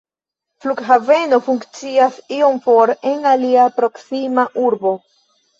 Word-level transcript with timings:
Flughaveno 0.63 1.39
funkcias 1.49 2.17
iom 2.39 2.57
for 2.65 2.95
en 3.13 3.31
alia 3.35 3.69
proksima 3.79 4.51
urbo. 4.67 4.97